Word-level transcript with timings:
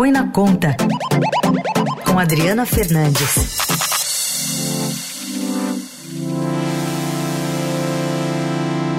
Põe 0.00 0.12
na 0.12 0.28
Conta, 0.28 0.74
com 2.06 2.18
Adriana 2.18 2.64
Fernandes. 2.64 3.58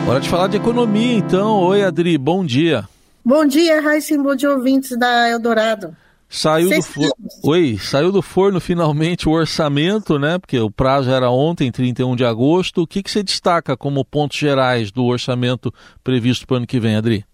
Hora 0.08 0.20
de 0.20 0.30
falar 0.30 0.48
de 0.48 0.58
economia, 0.58 1.18
então. 1.18 1.58
Oi, 1.62 1.84
Adri, 1.84 2.20
bom 2.20 2.46
dia. 2.46 2.88
Bom 3.26 3.48
dia, 3.48 3.82
Raíssa, 3.82 4.16
bom 4.22 4.36
dia, 4.36 4.52
ouvintes 4.52 4.96
da 4.96 5.28
Eldorado. 5.28 5.98
Saiu 6.30 6.70
do, 6.70 6.84
forno, 6.84 7.12
Oi, 7.46 7.80
saiu 7.82 8.12
do 8.12 8.22
forno 8.22 8.62
finalmente 8.62 9.28
o 9.28 9.32
orçamento, 9.32 10.20
né? 10.20 10.38
Porque 10.38 10.60
o 10.60 10.70
prazo 10.70 11.10
era 11.10 11.32
ontem, 11.32 11.72
31 11.72 12.16
de 12.16 12.26
agosto. 12.26 12.84
O 12.84 12.88
que, 12.88 13.02
que 13.02 13.10
você 13.10 13.24
destaca 13.24 13.76
como 13.76 14.06
pontos 14.06 14.38
gerais 14.38 14.92
do 14.92 15.06
orçamento 15.06 15.74
previsto 16.04 16.46
para 16.46 16.54
o 16.54 16.58
ano 16.58 16.68
que 16.68 16.80
vem, 16.80 16.96
Adri? 16.96 17.26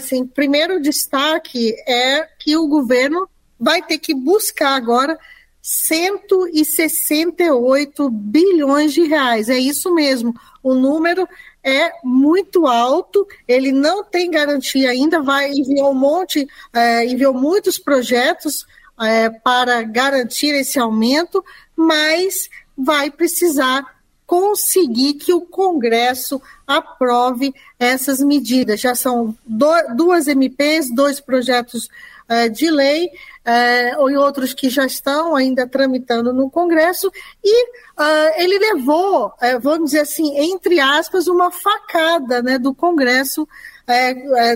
Sim. 0.00 0.26
Primeiro 0.26 0.80
destaque 0.80 1.74
é 1.86 2.26
que 2.38 2.56
o 2.56 2.66
governo 2.66 3.28
vai 3.58 3.82
ter 3.82 3.98
que 3.98 4.14
buscar 4.14 4.74
agora 4.74 5.18
168 5.62 8.10
bilhões 8.10 8.92
de 8.92 9.04
reais. 9.04 9.48
É 9.48 9.58
isso 9.58 9.94
mesmo. 9.94 10.34
O 10.62 10.74
número 10.74 11.26
é 11.62 11.92
muito 12.04 12.66
alto, 12.66 13.26
ele 13.48 13.72
não 13.72 14.04
tem 14.04 14.30
garantia 14.30 14.90
ainda, 14.90 15.22
vai 15.22 15.50
enviar 15.50 15.88
um 15.88 15.94
monte, 15.94 16.46
é, 16.72 17.06
enviou 17.06 17.32
muitos 17.32 17.78
projetos 17.78 18.66
é, 19.00 19.30
para 19.30 19.82
garantir 19.82 20.54
esse 20.54 20.78
aumento, 20.78 21.42
mas 21.74 22.50
vai 22.76 23.10
precisar 23.10 23.94
conseguir 24.34 25.14
que 25.14 25.32
o 25.32 25.42
Congresso 25.42 26.42
aprove 26.66 27.54
essas 27.78 28.18
medidas. 28.18 28.80
Já 28.80 28.92
são 28.92 29.32
do, 29.46 29.94
duas 29.94 30.26
MPs, 30.26 30.92
dois 30.92 31.20
projetos 31.20 31.88
uh, 32.28 32.50
de 32.50 32.68
lei, 32.68 33.06
uh, 33.06 34.10
e 34.10 34.16
outros 34.16 34.52
que 34.52 34.68
já 34.68 34.84
estão 34.84 35.36
ainda 35.36 35.68
tramitando 35.68 36.32
no 36.32 36.50
Congresso, 36.50 37.12
e 37.44 37.66
uh, 37.66 38.34
ele 38.38 38.58
levou, 38.58 39.32
vamos 39.62 39.92
dizer 39.92 40.00
assim, 40.00 40.36
entre 40.36 40.80
aspas, 40.80 41.28
uma 41.28 41.52
facada 41.52 42.42
né, 42.42 42.58
do 42.58 42.74
Congresso 42.74 43.46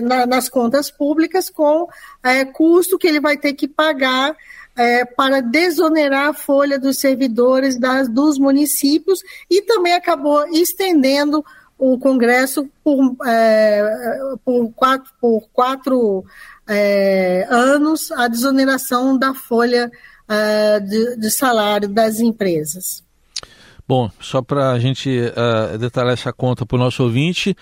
na, 0.03 0.25
nas 0.25 0.49
contas 0.49 0.89
públicas 0.89 1.51
com 1.51 1.87
custo 2.53 2.97
que 2.97 3.07
ele 3.07 3.21
vai 3.21 3.37
ter 3.37 3.53
que 3.53 3.67
pagar 3.67 4.35
é, 4.79 5.03
para 5.03 5.41
desonerar 5.41 6.29
a 6.29 6.33
folha 6.33 6.79
dos 6.79 7.01
servidores 7.01 7.77
das, 7.77 8.07
dos 8.07 8.39
municípios 8.39 9.19
e 9.51 9.61
também 9.61 9.93
acabou 9.93 10.47
estendendo 10.47 11.43
o 11.77 11.99
Congresso 11.99 12.65
por, 12.81 13.17
é, 13.27 13.83
por 14.45 14.71
quatro, 14.71 15.11
por 15.19 15.49
quatro 15.51 16.23
é, 16.65 17.45
anos 17.49 18.09
a 18.13 18.29
desoneração 18.29 19.17
da 19.17 19.33
folha 19.33 19.91
é, 20.29 20.79
de, 20.79 21.17
de 21.17 21.29
salário 21.29 21.89
das 21.89 22.21
empresas. 22.21 23.03
Bom, 23.85 24.09
só 24.21 24.41
para 24.41 24.71
a 24.71 24.79
gente 24.79 25.09
uh, 25.09 25.77
detalhar 25.77 26.13
essa 26.13 26.31
conta 26.31 26.63
para 26.63 26.75
o 26.75 26.79
nosso 26.79 27.01
ouvinte, 27.03 27.55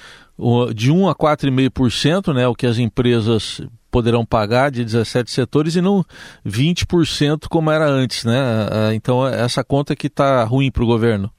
de 0.76 0.92
1 0.92 1.08
a 1.08 1.16
4,5%, 1.16 2.34
né, 2.34 2.45
o 2.45 2.54
que 2.54 2.68
as 2.68 2.78
empresas 2.78 3.62
poderão 3.98 4.23
pagar 4.23 4.70
de 4.70 4.86
17 4.86 5.31
setores 5.31 5.76
e 5.76 5.81
não 5.81 6.06
20% 6.45 7.48
como 7.50 7.72
era 7.72 7.88
antes, 7.88 8.23
né? 8.23 8.38
Ah, 8.72 8.94
então 8.94 9.26
essa 9.26 9.64
conta 9.64 9.95
que 9.95 10.06
está 10.06 10.44
ruim 10.44 10.70
para 10.70 10.84
o 10.84 10.88
governo. 10.88 11.31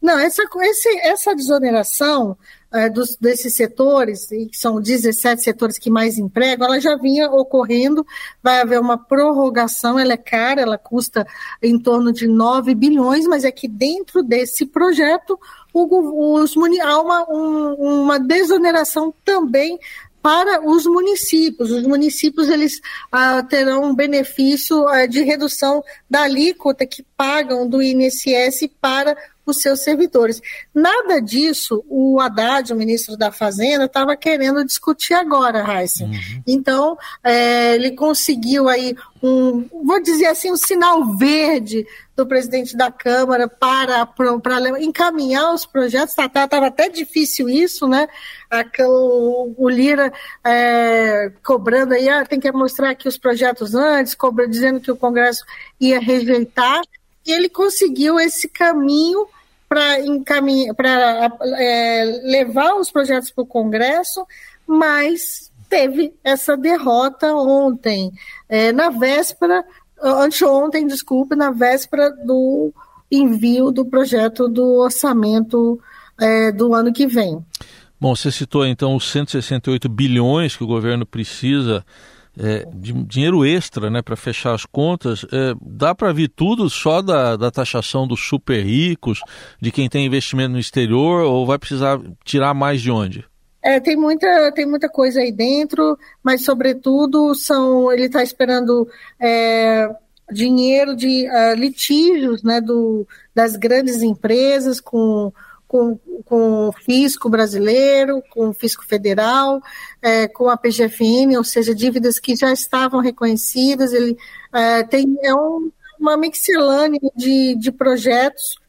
Não, 0.00 0.18
essa, 0.18 0.42
esse, 0.62 0.88
essa 1.00 1.36
desoneração 1.36 2.38
é, 2.72 2.88
dos, 2.88 3.16
desses 3.16 3.54
setores, 3.54 4.26
que 4.28 4.56
são 4.56 4.80
17 4.80 5.42
setores 5.42 5.78
que 5.78 5.90
mais 5.90 6.16
empregam, 6.18 6.68
ela 6.68 6.80
já 6.80 6.96
vinha 6.96 7.30
ocorrendo, 7.30 8.06
vai 8.42 8.62
haver 8.62 8.80
uma 8.80 8.96
prorrogação, 8.96 9.98
ela 9.98 10.14
é 10.14 10.16
cara, 10.16 10.62
ela 10.62 10.78
custa 10.78 11.26
em 11.62 11.78
torno 11.78 12.14
de 12.14 12.26
9 12.26 12.74
bilhões, 12.74 13.26
mas 13.26 13.44
é 13.44 13.52
que 13.52 13.68
dentro 13.68 14.22
desse 14.22 14.64
projeto 14.64 15.38
o, 15.70 16.34
os, 16.40 16.54
há 16.56 17.00
uma, 17.00 17.30
um, 17.30 17.74
uma 17.74 18.18
desoneração 18.18 19.12
também 19.22 19.78
para 20.22 20.66
os 20.68 20.84
municípios. 20.84 21.70
Os 21.70 21.82
municípios 21.82 22.48
eles 22.48 22.80
ah, 23.10 23.42
terão 23.42 23.84
um 23.84 23.94
benefício 23.94 24.86
ah, 24.88 25.06
de 25.06 25.22
redução 25.22 25.82
da 26.08 26.22
alíquota 26.22 26.86
que 26.86 27.04
pagam 27.16 27.68
do 27.68 27.82
INSS 27.82 28.68
para 28.80 29.16
os 29.50 29.60
seus 29.60 29.80
servidores. 29.80 30.40
Nada 30.74 31.20
disso 31.20 31.84
o 31.88 32.20
Haddad, 32.20 32.72
o 32.72 32.76
ministro 32.76 33.16
da 33.16 33.30
Fazenda, 33.30 33.84
estava 33.84 34.16
querendo 34.16 34.64
discutir 34.64 35.14
agora, 35.14 35.62
Raíssa. 35.62 36.04
Uhum. 36.04 36.42
Então, 36.46 36.96
é, 37.22 37.74
ele 37.74 37.92
conseguiu 37.92 38.68
aí 38.68 38.96
um, 39.22 39.68
vou 39.84 40.02
dizer 40.02 40.26
assim, 40.26 40.50
um 40.50 40.56
sinal 40.56 41.16
verde 41.16 41.86
do 42.16 42.26
presidente 42.26 42.76
da 42.76 42.90
Câmara 42.90 43.48
para, 43.48 44.06
para 44.06 44.82
encaminhar 44.82 45.54
os 45.54 45.66
projetos. 45.66 46.10
Estava 46.10 46.28
tá, 46.28 46.48
tá, 46.48 46.66
até 46.66 46.88
difícil 46.88 47.48
isso, 47.48 47.86
né? 47.86 48.08
O, 48.80 49.54
o 49.56 49.68
Lira 49.68 50.12
é, 50.44 51.32
cobrando 51.42 51.94
aí, 51.94 52.08
ah, 52.08 52.24
tem 52.24 52.40
que 52.40 52.50
mostrar 52.52 52.90
aqui 52.90 53.08
os 53.08 53.18
projetos 53.18 53.74
antes, 53.74 54.14
cobra, 54.14 54.48
dizendo 54.48 54.80
que 54.80 54.90
o 54.90 54.96
Congresso 54.96 55.44
ia 55.80 56.00
rejeitar. 56.00 56.80
E 57.26 57.32
ele 57.32 57.48
conseguiu 57.48 58.18
esse 58.18 58.48
caminho 58.48 59.26
para 59.70 60.00
encaminhar, 60.00 60.74
para 60.74 61.30
é, 61.56 62.20
levar 62.24 62.74
os 62.74 62.90
projetos 62.90 63.30
para 63.30 63.44
o 63.44 63.46
Congresso, 63.46 64.26
mas 64.66 65.52
teve 65.68 66.12
essa 66.24 66.56
derrota 66.56 67.32
ontem, 67.32 68.10
é, 68.48 68.72
na 68.72 68.90
véspera, 68.90 69.64
anteontem, 70.02 70.88
desculpe, 70.88 71.36
na 71.36 71.52
véspera 71.52 72.10
do 72.10 72.74
envio 73.08 73.70
do 73.70 73.84
projeto 73.84 74.48
do 74.48 74.80
orçamento 74.80 75.80
é, 76.20 76.50
do 76.50 76.74
ano 76.74 76.92
que 76.92 77.06
vem. 77.06 77.38
Bom, 78.00 78.16
você 78.16 78.32
citou 78.32 78.66
então 78.66 78.96
os 78.96 79.08
168 79.08 79.88
bilhões 79.88 80.56
que 80.56 80.64
o 80.64 80.66
governo 80.66 81.06
precisa 81.06 81.86
é, 82.42 82.66
de 82.72 82.92
dinheiro 83.04 83.44
extra 83.44 83.90
né, 83.90 84.00
para 84.00 84.16
fechar 84.16 84.54
as 84.54 84.64
contas, 84.64 85.26
é, 85.30 85.54
dá 85.60 85.94
para 85.94 86.12
vir 86.12 86.28
tudo 86.28 86.70
só 86.70 87.02
da, 87.02 87.36
da 87.36 87.50
taxação 87.50 88.08
dos 88.08 88.26
super 88.26 88.64
ricos, 88.64 89.20
de 89.60 89.70
quem 89.70 89.88
tem 89.88 90.06
investimento 90.06 90.52
no 90.52 90.58
exterior, 90.58 91.24
ou 91.24 91.46
vai 91.46 91.58
precisar 91.58 92.00
tirar 92.24 92.54
mais 92.54 92.80
de 92.80 92.90
onde? 92.90 93.24
É, 93.62 93.78
tem 93.78 93.94
muita, 93.94 94.50
tem 94.52 94.66
muita 94.66 94.88
coisa 94.88 95.20
aí 95.20 95.30
dentro, 95.30 95.98
mas 96.22 96.42
sobretudo 96.42 97.34
são, 97.34 97.92
ele 97.92 98.06
está 98.06 98.22
esperando 98.22 98.88
é, 99.20 99.86
dinheiro 100.32 100.96
de 100.96 101.28
uh, 101.28 101.54
litígios 101.54 102.42
né, 102.42 102.60
do, 102.60 103.06
das 103.34 103.56
grandes 103.56 104.02
empresas 104.02 104.80
com 104.80 105.32
com, 105.70 105.96
com 106.24 106.66
o 106.68 106.72
fisco 106.72 107.30
brasileiro, 107.30 108.20
com 108.30 108.48
o 108.48 108.52
fisco 108.52 108.84
federal, 108.84 109.62
é, 110.02 110.26
com 110.26 110.50
a 110.50 110.56
PGFN, 110.56 111.36
ou 111.36 111.44
seja, 111.44 111.72
dívidas 111.72 112.18
que 112.18 112.34
já 112.34 112.52
estavam 112.52 112.98
reconhecidas. 112.98 113.92
Ele 113.92 114.18
é, 114.52 114.82
tem 114.82 115.16
é 115.22 115.32
um, 115.32 115.70
uma 116.00 116.16
mixilânea 116.16 116.98
de, 117.14 117.54
de 117.54 117.70
projetos 117.70 118.59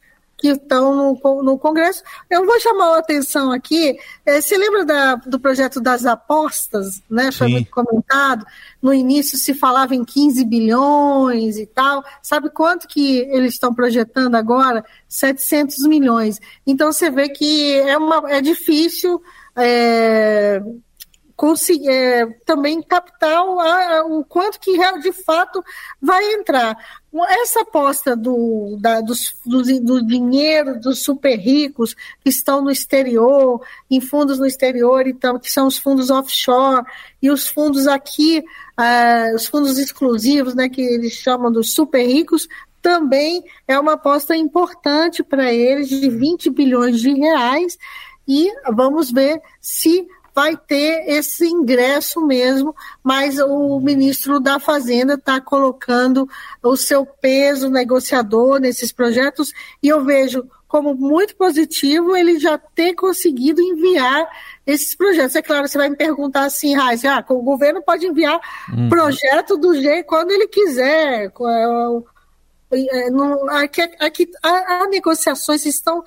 que 0.42 0.48
estão 0.48 0.92
no, 1.22 1.42
no 1.44 1.56
Congresso. 1.56 2.02
Eu 2.28 2.44
vou 2.44 2.58
chamar 2.58 2.96
a 2.96 2.98
atenção 2.98 3.52
aqui. 3.52 3.96
É, 4.26 4.40
se 4.40 4.56
lembra 4.56 4.84
da, 4.84 5.14
do 5.14 5.38
projeto 5.38 5.80
das 5.80 6.04
apostas, 6.04 7.00
né? 7.08 7.30
Foi 7.30 7.46
Sim. 7.46 7.52
muito 7.52 7.70
comentado. 7.70 8.44
No 8.82 8.92
início 8.92 9.38
se 9.38 9.54
falava 9.54 9.94
em 9.94 10.04
15 10.04 10.44
bilhões 10.44 11.58
e 11.58 11.64
tal. 11.64 12.02
Sabe 12.20 12.50
quanto 12.50 12.88
que 12.88 13.18
eles 13.30 13.54
estão 13.54 13.72
projetando 13.72 14.34
agora? 14.34 14.84
700 15.06 15.86
milhões. 15.86 16.40
Então 16.66 16.90
você 16.90 17.08
vê 17.08 17.28
que 17.28 17.74
é, 17.74 17.96
uma, 17.96 18.28
é 18.28 18.40
difícil. 18.40 19.22
É, 19.54 20.60
conseguir 21.42 21.90
é, 21.90 22.24
também 22.46 22.80
captar 22.80 23.44
o, 23.44 23.58
a, 23.58 24.04
o 24.06 24.24
quanto 24.24 24.60
que 24.60 24.78
de 25.00 25.10
fato 25.10 25.60
vai 26.00 26.22
entrar. 26.34 26.76
Essa 27.42 27.62
aposta 27.62 28.14
do, 28.14 28.76
da, 28.80 29.00
dos, 29.00 29.34
do, 29.44 29.60
do, 29.80 30.06
dinheiro 30.06 30.78
dos 30.78 31.00
super 31.00 31.34
ricos 31.36 31.94
que 32.22 32.30
estão 32.30 32.62
no 32.62 32.70
exterior, 32.70 33.60
em 33.90 34.00
fundos 34.00 34.38
no 34.38 34.46
exterior, 34.46 35.04
então, 35.08 35.36
que 35.36 35.50
são 35.50 35.66
os 35.66 35.76
fundos 35.76 36.10
offshore, 36.10 36.86
e 37.20 37.28
os 37.28 37.48
fundos 37.48 37.88
aqui, 37.88 38.38
uh, 38.78 39.34
os 39.34 39.44
fundos 39.44 39.78
exclusivos, 39.78 40.54
né, 40.54 40.68
que 40.68 40.80
eles 40.80 41.14
chamam 41.14 41.50
dos 41.50 41.72
super 41.72 42.06
ricos, 42.06 42.46
também 42.80 43.42
é 43.66 43.76
uma 43.76 43.94
aposta 43.94 44.36
importante 44.36 45.24
para 45.24 45.52
eles, 45.52 45.88
de 45.88 46.08
20 46.08 46.50
bilhões 46.50 47.00
de 47.00 47.12
reais, 47.12 47.76
e 48.28 48.48
vamos 48.72 49.10
ver 49.10 49.42
se 49.60 50.06
vai 50.34 50.56
ter 50.56 51.04
esse 51.08 51.46
ingresso 51.46 52.24
mesmo, 52.26 52.74
mas 53.02 53.38
o 53.38 53.78
ministro 53.80 54.40
da 54.40 54.58
Fazenda 54.58 55.14
está 55.14 55.40
colocando 55.40 56.28
o 56.62 56.76
seu 56.76 57.04
peso 57.04 57.68
negociador 57.68 58.58
nesses 58.58 58.92
projetos 58.92 59.52
e 59.82 59.88
eu 59.88 60.04
vejo 60.04 60.44
como 60.72 60.94
muito 60.94 61.36
positivo 61.36 62.16
ele 62.16 62.38
já 62.38 62.56
ter 62.56 62.94
conseguido 62.94 63.60
enviar 63.60 64.26
esses 64.66 64.94
projetos. 64.94 65.36
É 65.36 65.42
claro, 65.42 65.68
você 65.68 65.76
vai 65.76 65.90
me 65.90 65.96
perguntar 65.96 66.44
assim, 66.44 66.74
Raiz, 66.74 67.04
ah, 67.04 67.22
o 67.28 67.42
governo 67.42 67.82
pode 67.82 68.06
enviar 68.06 68.40
uhum. 68.72 68.88
projeto 68.88 69.58
do 69.58 69.74
jeito 69.74 70.06
quando 70.06 70.30
ele 70.30 70.48
quiser. 70.48 71.30
É, 71.30 73.08
aqui, 73.50 73.82
aqui 74.00 74.30
há, 74.42 74.86
negociações 74.88 75.66
estão 75.66 76.02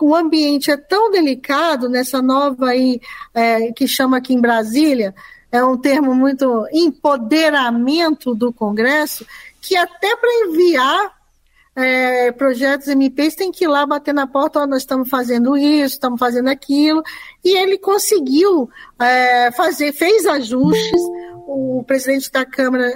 o 0.00 0.14
ambiente 0.14 0.70
é 0.70 0.76
tão 0.76 1.10
delicado 1.10 1.88
nessa 1.88 2.22
nova 2.22 2.70
aí, 2.70 3.00
é, 3.34 3.72
que 3.72 3.86
chama 3.86 4.16
aqui 4.16 4.34
em 4.34 4.40
Brasília, 4.40 5.14
é 5.52 5.62
um 5.64 5.76
termo 5.76 6.14
muito 6.14 6.66
empoderamento 6.72 8.34
do 8.34 8.52
Congresso, 8.52 9.26
que 9.60 9.76
até 9.76 10.16
para 10.16 10.46
enviar 10.46 11.16
é, 11.76 12.32
projetos 12.32 12.88
MPs 12.88 13.34
tem 13.34 13.52
que 13.52 13.64
ir 13.64 13.68
lá 13.68 13.84
bater 13.84 14.14
na 14.14 14.26
porta, 14.26 14.60
oh, 14.60 14.66
nós 14.66 14.78
estamos 14.78 15.10
fazendo 15.10 15.56
isso, 15.56 15.94
estamos 15.94 16.18
fazendo 16.18 16.48
aquilo, 16.48 17.02
e 17.44 17.56
ele 17.56 17.76
conseguiu 17.76 18.68
é, 18.98 19.50
fazer, 19.52 19.92
fez 19.92 20.24
ajustes, 20.24 21.00
o 21.46 21.84
presidente 21.86 22.32
da 22.32 22.44
Câmara, 22.46 22.90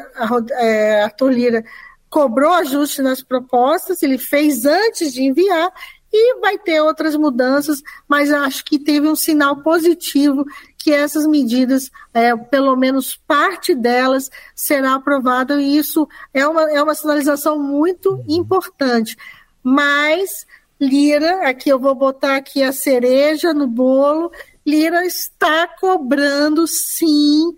é, 0.53 1.03
Arthur 1.03 1.31
Lira, 1.31 1.65
cobrou 2.11 2.53
ajuste 2.53 3.01
nas 3.01 3.23
propostas, 3.23 4.03
ele 4.03 4.19
fez 4.19 4.67
antes 4.67 5.13
de 5.13 5.23
enviar, 5.23 5.73
e 6.13 6.41
vai 6.41 6.59
ter 6.59 6.81
outras 6.81 7.15
mudanças, 7.15 7.81
mas 8.09 8.33
acho 8.33 8.65
que 8.65 8.81
teve 8.81 9.07
um 9.07 9.15
sinal 9.15 9.63
positivo 9.63 10.45
que 10.77 10.93
essas 10.93 11.25
medidas, 11.25 11.91
é, 12.13 12.35
pelo 12.35 12.75
menos 12.75 13.17
parte 13.29 13.75
delas, 13.75 14.29
será 14.55 14.95
aprovada, 14.95 15.61
e 15.63 15.77
isso 15.77 16.09
é 16.35 16.47
uma, 16.47 16.71
é 16.71 16.83
uma 16.83 16.95
sinalização 16.95 17.59
muito 17.59 18.25
importante. 18.27 19.17
Mas 19.63 20.47
Lira, 20.81 21.49
aqui 21.49 21.69
eu 21.69 21.79
vou 21.79 21.95
botar 21.95 22.37
aqui 22.37 22.63
a 22.63 22.73
cereja 22.73 23.53
no 23.53 23.67
bolo, 23.67 24.33
Lira 24.67 25.05
está 25.05 25.69
cobrando 25.69 26.67
sim 26.67 27.55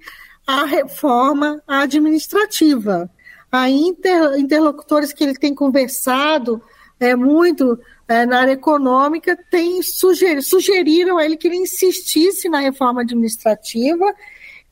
a 0.47 0.65
reforma 0.65 1.63
administrativa. 1.67 3.09
A 3.53 3.69
inter, 3.69 4.39
interlocutores 4.39 5.13
que 5.13 5.23
ele 5.23 5.35
tem 5.35 5.55
conversado 5.55 6.63
é, 6.99 7.15
muito 7.15 7.79
é, 8.09 8.25
na 8.25 8.41
área 8.41 8.53
econômica 8.53 9.37
tem 9.51 9.83
sugerir, 9.83 10.43
sugeriram 10.43 11.19
a 11.19 11.25
ele 11.25 11.37
que 11.37 11.49
ele 11.49 11.57
insistisse 11.57 12.49
na 12.49 12.61
reforma 12.61 13.03
administrativa 13.03 14.05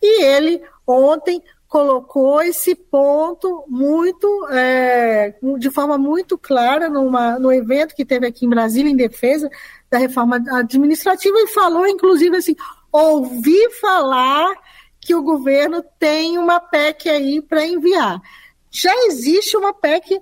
e 0.00 0.24
ele 0.24 0.62
ontem 0.86 1.42
colocou 1.68 2.42
esse 2.42 2.74
ponto 2.74 3.64
muito 3.68 4.48
é, 4.50 5.34
de 5.58 5.70
forma 5.70 5.96
muito 5.96 6.36
clara 6.38 6.88
numa, 6.88 7.38
no 7.38 7.52
evento 7.52 7.94
que 7.94 8.04
teve 8.04 8.26
aqui 8.26 8.46
em 8.46 8.50
Brasília 8.50 8.90
em 8.90 8.96
defesa 8.96 9.48
da 9.90 9.98
reforma 9.98 10.42
administrativa 10.52 11.38
e 11.38 11.48
falou 11.48 11.86
inclusive 11.86 12.36
assim 12.36 12.56
ouvi 12.90 13.70
falar 13.80 14.52
que 15.00 15.14
o 15.14 15.22
governo 15.22 15.84
tem 15.98 16.38
uma 16.38 16.60
PEC 16.60 17.08
aí 17.08 17.40
para 17.40 17.64
enviar 17.64 18.20
já 18.70 18.94
existe 19.06 19.56
uma 19.56 19.72
PEC 19.72 20.20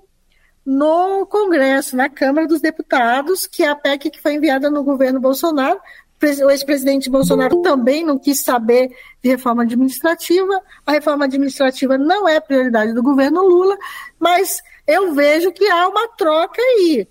no 0.65 1.25
Congresso, 1.27 1.95
na 1.95 2.09
Câmara 2.09 2.47
dos 2.47 2.61
Deputados, 2.61 3.47
que 3.47 3.63
é 3.63 3.69
a 3.69 3.75
PEC 3.75 4.09
que 4.09 4.21
foi 4.21 4.33
enviada 4.33 4.69
no 4.69 4.83
governo 4.83 5.19
Bolsonaro. 5.19 5.79
O 6.21 6.49
ex-presidente 6.49 7.09
Bolsonaro 7.09 7.61
também 7.61 8.05
não 8.05 8.19
quis 8.19 8.41
saber 8.41 8.89
de 9.23 9.29
reforma 9.29 9.63
administrativa. 9.63 10.61
A 10.85 10.91
reforma 10.91 11.25
administrativa 11.25 11.97
não 11.97 12.27
é 12.27 12.41
prioridade 12.41 12.93
do 12.93 13.01
governo 13.01 13.41
Lula, 13.41 13.77
mas 14.19 14.61
eu 14.85 15.13
vejo 15.13 15.51
que 15.53 15.65
há 15.69 15.87
uma 15.87 16.09
troca 16.09 16.61
aí. 16.61 17.07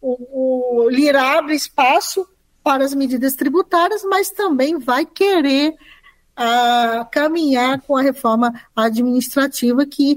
O, 0.00 0.84
o 0.84 0.88
Lira 0.88 1.38
abre 1.38 1.54
espaço 1.54 2.26
para 2.62 2.84
as 2.84 2.94
medidas 2.94 3.34
tributárias, 3.34 4.04
mas 4.04 4.30
também 4.30 4.78
vai 4.78 5.04
querer 5.04 5.74
a 6.36 7.06
caminhar 7.10 7.80
com 7.82 7.96
a 7.96 8.02
reforma 8.02 8.52
administrativa 8.74 9.84
que, 9.86 10.16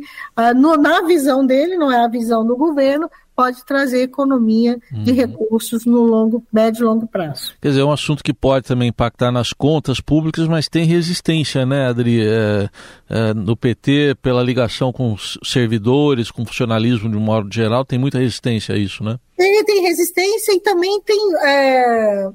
no, 0.56 0.78
na 0.78 1.02
visão 1.02 1.46
dele, 1.46 1.78
não 1.78 1.92
é 1.92 2.04
a 2.04 2.08
visão 2.08 2.46
do 2.46 2.56
governo, 2.56 3.10
pode 3.36 3.66
trazer 3.66 4.02
economia 4.02 4.80
de 4.92 5.12
uhum. 5.12 5.18
recursos 5.18 5.86
no 5.86 6.04
longo, 6.04 6.44
médio 6.52 6.84
e 6.84 6.86
longo 6.86 7.06
prazo. 7.06 7.54
Quer 7.62 7.70
dizer, 7.70 7.82
é 7.82 7.86
um 7.86 7.92
assunto 7.92 8.24
que 8.24 8.34
pode 8.34 8.66
também 8.66 8.88
impactar 8.88 9.32
nas 9.32 9.52
contas 9.52 10.00
públicas, 10.00 10.48
mas 10.48 10.70
tem 10.70 10.86
resistência, 10.86 11.66
né, 11.66 11.88
Adri? 11.88 12.26
É, 12.26 12.70
é, 13.10 13.34
no 13.34 13.58
PT, 13.58 14.16
pela 14.22 14.42
ligação 14.42 14.94
com 14.94 15.14
os 15.14 15.38
servidores, 15.44 16.32
com 16.32 16.44
o 16.44 16.46
funcionalismo 16.46 17.10
de 17.10 17.18
um 17.18 17.22
modo 17.22 17.54
geral, 17.54 17.84
tem 17.84 18.00
muita 18.00 18.20
resistência 18.20 18.74
a 18.74 18.78
isso, 18.78 19.04
né? 19.04 19.20
Tem, 19.38 19.66
tem 19.66 19.82
resistência 19.82 20.54
e 20.54 20.62
também 20.62 21.02
tem 21.02 21.20
é, 21.44 22.30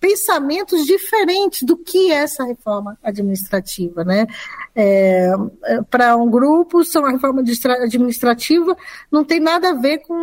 pensamentos 0.00 0.86
diferentes 0.86 1.62
do 1.62 1.76
que 1.76 2.10
é 2.10 2.14
essa 2.14 2.42
reforma 2.42 2.98
administrativa, 3.02 4.02
né? 4.02 4.26
É, 4.74 5.30
é 5.64 5.82
Para 5.82 6.16
um 6.16 6.30
grupo, 6.30 6.82
são 6.84 7.04
a 7.04 7.10
reforma 7.10 7.42
administrativa 7.42 8.76
não 9.12 9.22
tem 9.22 9.38
nada 9.38 9.70
a 9.70 9.74
ver 9.74 9.98
com, 9.98 10.14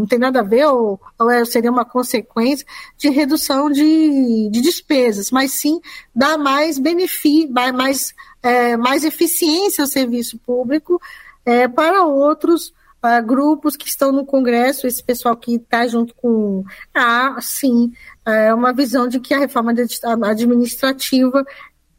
não 0.00 0.06
tem 0.06 0.18
nada 0.18 0.40
a 0.40 0.42
ver 0.42 0.66
ou, 0.66 1.00
ou 1.18 1.30
é, 1.30 1.42
seria 1.46 1.70
uma 1.70 1.86
consequência 1.86 2.66
de 2.98 3.08
redução 3.08 3.70
de, 3.70 4.50
de 4.50 4.60
despesas, 4.60 5.30
mas 5.30 5.52
sim 5.52 5.80
dá 6.14 6.36
mais 6.36 6.78
benefício, 6.78 7.50
mais, 7.50 8.14
é, 8.42 8.76
mais 8.76 9.04
eficiência 9.04 9.82
ao 9.82 9.88
serviço 9.88 10.38
público 10.38 11.00
é, 11.46 11.66
para 11.66 12.04
outros 12.04 12.74
grupos 13.24 13.76
que 13.76 13.88
estão 13.88 14.12
no 14.12 14.26
Congresso, 14.26 14.86
esse 14.86 15.02
pessoal 15.02 15.36
que 15.36 15.54
está 15.54 15.86
junto 15.86 16.14
com. 16.14 16.64
Ah, 16.94 17.36
sim, 17.40 17.92
é 18.26 18.52
uma 18.52 18.72
visão 18.72 19.08
de 19.08 19.20
que 19.20 19.32
a 19.32 19.38
reforma 19.38 19.72
administrativa 19.72 21.44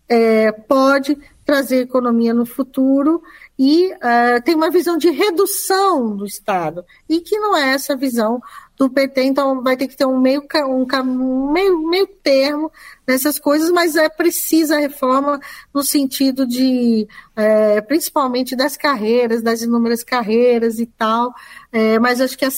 é, 0.07 0.51
pode 0.51 1.17
trazer 1.45 1.81
economia 1.81 2.33
no 2.33 2.45
futuro 2.45 3.21
e 3.59 3.91
uh, 3.91 4.41
tem 4.45 4.55
uma 4.55 4.71
visão 4.71 4.97
de 4.97 5.09
redução 5.09 6.15
do 6.15 6.25
Estado, 6.25 6.85
e 7.09 7.19
que 7.19 7.37
não 7.37 7.57
é 7.57 7.73
essa 7.73 7.93
visão 7.93 8.41
do 8.77 8.89
PT, 8.89 9.23
então 9.23 9.61
vai 9.61 9.75
ter 9.75 9.89
que 9.89 9.97
ter 9.97 10.05
um 10.05 10.17
meio, 10.17 10.47
um, 10.65 11.51
meio, 11.51 11.85
meio 11.89 12.07
termo 12.23 12.71
nessas 13.05 13.37
coisas, 13.37 13.69
mas 13.69 13.97
é 13.97 14.07
precisa 14.07 14.77
a 14.77 14.79
reforma 14.79 15.41
no 15.73 15.83
sentido 15.83 16.47
de, 16.47 17.05
é, 17.35 17.81
principalmente 17.81 18.55
das 18.55 18.77
carreiras, 18.77 19.41
das 19.41 19.61
inúmeras 19.61 20.05
carreiras 20.05 20.79
e 20.79 20.85
tal, 20.85 21.33
é, 21.69 21.99
mas 21.99 22.21
acho 22.21 22.37
que 22.37 22.45
a, 22.45 22.49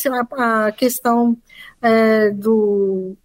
a 0.67 0.71
questão 0.71 1.35
é, 1.81 2.29
do, 2.29 3.17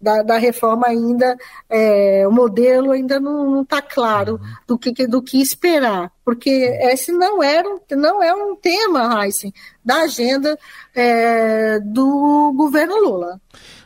da, 0.00 0.22
da, 0.22 0.38
reforma 0.38 0.86
ainda, 0.86 1.36
é, 1.68 2.26
o 2.26 2.32
modelo 2.32 2.90
ainda 2.90 3.20
não 3.20 3.62
está 3.62 3.82
claro 3.82 4.34
uhum. 4.34 4.54
do 4.66 4.78
que, 4.78 5.06
do 5.06 5.22
que 5.22 5.40
esperar, 5.40 6.10
porque 6.24 6.50
esse 6.50 7.12
não, 7.12 7.42
era, 7.42 7.68
não 7.92 8.22
é 8.22 8.34
um 8.34 8.56
tema, 8.56 9.24
Heisen, 9.24 9.52
da 9.84 10.02
agenda 10.02 10.58
é, 10.94 11.78
do 11.80 12.52
governo 12.56 12.96
Lula. 12.96 13.40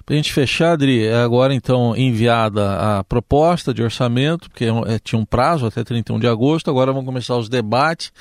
Para 0.07 0.15
a 0.15 0.17
gente 0.17 0.33
fechar, 0.33 0.73
Adri, 0.73 1.07
é 1.07 1.17
agora 1.17 1.55
então 1.55 1.97
enviada 1.97 2.99
a 2.99 3.05
proposta 3.05 3.73
de 3.73 3.83
orçamento, 3.83 4.51
porque 4.51 4.67
é, 4.87 4.99
tinha 4.99 5.19
um 5.19 5.25
prazo 5.25 5.67
até 5.67 5.83
31 5.83 6.19
de 6.19 6.27
agosto, 6.27 6.71
agora 6.71 6.93
vão 6.93 7.05
começar 7.05 7.37
os 7.37 7.49
debates. 7.49 8.13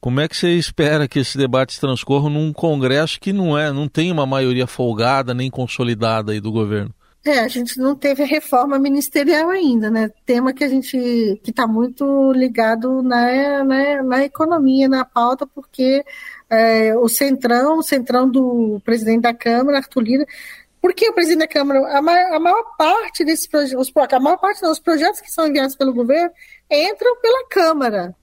Como 0.00 0.20
é 0.20 0.28
que 0.28 0.36
você 0.36 0.50
espera 0.50 1.08
que 1.08 1.18
esses 1.18 1.34
debates 1.34 1.78
transcorram 1.78 2.30
num 2.30 2.52
Congresso 2.52 3.18
que 3.18 3.32
não 3.32 3.58
é, 3.58 3.72
não 3.72 3.88
tem 3.88 4.12
uma 4.12 4.26
maioria 4.26 4.66
folgada 4.66 5.34
nem 5.34 5.50
consolidada 5.50 6.32
aí 6.32 6.40
do 6.40 6.52
governo? 6.52 6.94
É, 7.24 7.38
a 7.38 7.48
gente 7.48 7.78
não 7.78 7.96
teve 7.96 8.22
a 8.22 8.26
reforma 8.26 8.78
ministerial 8.78 9.48
ainda, 9.48 9.90
né? 9.90 10.10
Tema 10.26 10.52
que 10.52 10.62
a 10.62 10.68
gente 10.68 11.40
que 11.42 11.50
está 11.50 11.66
muito 11.66 12.32
ligado 12.32 13.02
na, 13.02 13.64
na, 13.64 14.02
na, 14.02 14.24
economia, 14.24 14.88
na 14.90 15.06
pauta, 15.06 15.46
porque 15.46 16.04
é, 16.50 16.94
o 16.98 17.08
centrão, 17.08 17.78
o 17.78 17.82
centrão 17.82 18.28
do 18.30 18.78
presidente 18.84 19.22
da 19.22 19.32
Câmara, 19.32 19.78
Arthur 19.78 20.02
Lira, 20.02 20.26
porque 20.82 21.08
o 21.08 21.14
presidente 21.14 21.40
da 21.40 21.48
Câmara, 21.48 21.96
a 21.96 22.02
maior, 22.02 22.34
a 22.34 22.38
maior 22.38 22.76
parte 22.76 23.24
desses 23.24 23.46
projetos, 23.46 23.90
a 24.12 24.20
maior 24.20 24.36
parte 24.36 24.60
dos 24.60 24.78
projetos 24.78 25.22
que 25.22 25.30
são 25.30 25.46
enviados 25.46 25.76
pelo 25.76 25.94
governo 25.94 26.30
entram 26.70 27.18
pela 27.22 27.48
Câmara. 27.48 28.14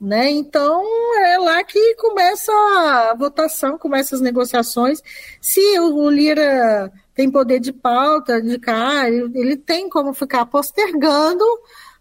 Né? 0.00 0.30
Então 0.30 0.82
é 1.24 1.38
lá 1.38 1.64
que 1.64 1.94
começa 1.96 2.52
a 2.52 3.14
votação, 3.18 3.78
começa 3.78 4.14
as 4.14 4.20
negociações. 4.20 5.00
Se 5.40 5.60
o 5.80 6.08
Lira 6.08 6.92
tem 7.14 7.30
poder 7.30 7.60
de 7.60 7.72
pauta, 7.72 8.42
de 8.42 8.58
cara, 8.58 9.08
ele, 9.08 9.56
tem 9.56 9.88
como 9.88 10.12
ficar 10.12 10.46
postergando, 10.46 11.44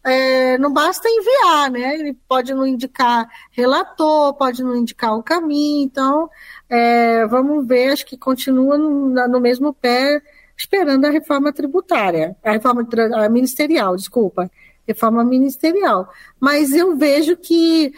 é, 0.03 0.57
não 0.57 0.73
basta 0.73 1.07
enviar, 1.07 1.71
né? 1.71 1.95
Ele 1.95 2.13
pode 2.27 2.53
não 2.53 2.65
indicar 2.65 3.27
relator, 3.51 4.33
pode 4.33 4.63
não 4.63 4.75
indicar 4.75 5.15
o 5.15 5.23
caminho, 5.23 5.85
então 5.85 6.29
é, 6.67 7.25
vamos 7.27 7.65
ver, 7.67 7.91
acho 7.91 8.05
que 8.05 8.17
continua 8.17 8.77
no, 8.77 9.09
no, 9.27 9.39
mesmo 9.39 9.73
pé, 9.73 10.21
esperando 10.57 11.05
a 11.05 11.11
reforma 11.11 11.53
tributária, 11.53 12.35
a 12.43 12.51
reforma 12.51 12.85
a 13.15 13.29
ministerial, 13.29 13.95
desculpa, 13.95 14.49
reforma 14.87 15.23
ministerial. 15.23 16.09
Mas 16.39 16.73
eu 16.73 16.97
vejo 16.97 17.37
que 17.37 17.93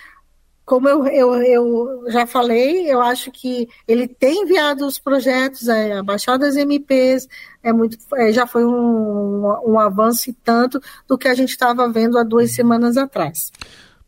como 0.66 0.90
eu, 0.90 1.06
eu, 1.06 1.36
eu, 1.44 2.04
já 2.10 2.26
falei, 2.26 2.92
eu 2.92 3.02
acho 3.02 3.32
que 3.32 3.70
ele 3.88 4.08
tem 4.08 4.44
enviado 4.44 4.86
os 4.86 4.98
projetos, 4.98 5.68
é, 5.68 6.02
baixado 6.02 6.44
as 6.44 6.56
MPs, 6.56 7.28
é 7.62 7.72
muito, 7.72 7.98
é, 8.16 8.32
já 8.32 8.48
foi 8.48 8.66
um, 8.66 9.46
um 9.66 9.80
avanço 9.80 10.30
e 10.30 10.34
tanto 10.34 10.82
do 11.08 11.18
que 11.18 11.28
a 11.28 11.36
gente 11.36 11.50
estava 11.50 11.88
vendo 11.88 12.18
há 12.18 12.24
duas 12.24 12.52
semanas 12.52 12.98
atrás. 12.98 13.52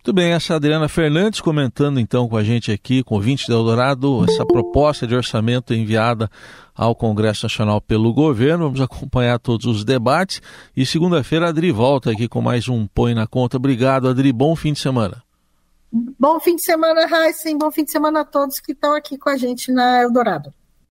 Muito 0.08 0.16
bem, 0.16 0.32
essa 0.32 0.56
Adriana 0.56 0.88
Fernandes 0.88 1.42
comentando 1.42 2.00
então 2.00 2.30
com 2.30 2.38
a 2.38 2.44
gente 2.44 2.72
aqui, 2.72 3.04
com 3.04 3.18
o 3.18 3.22
20 3.22 3.46
de 3.46 3.52
Eldorado, 3.52 4.24
essa 4.24 4.46
proposta 4.46 5.06
de 5.06 5.14
orçamento 5.14 5.74
enviada 5.74 6.32
ao 6.74 6.96
Congresso 6.96 7.46
Nacional 7.46 7.82
pelo 7.82 8.14
governo. 8.14 8.64
Vamos 8.66 8.80
acompanhar 8.80 9.38
todos 9.38 9.66
os 9.66 9.84
debates 9.84 10.42
e 10.76 10.86
segunda-feira 10.86 11.48
a 11.48 11.50
Adri 11.50 11.72
volta 11.72 12.12
aqui 12.12 12.28
com 12.28 12.42
mais 12.42 12.70
um 12.70 12.88
Põe 12.88 13.14
na 13.14 13.28
Conta. 13.28 13.58
Obrigado, 13.58 14.08
Adri. 14.08 14.32
Bom 14.32 14.56
fim 14.56 14.72
de 14.72 14.80
semana. 14.80 15.27
Bom 15.92 16.40
fim 16.40 16.56
de 16.56 16.64
semana, 16.64 17.08
Heisen. 17.08 17.58
Bom 17.58 17.72
fim 17.72 17.84
de 17.84 17.92
semana 17.92 18.22
a 18.22 18.26
todos 18.26 18.60
que 18.60 18.74
estão 18.74 18.94
aqui 18.94 19.18
com 19.18 19.30
a 19.30 19.38
gente 19.38 19.72
na 19.72 20.02
Eldorado. 20.02 20.54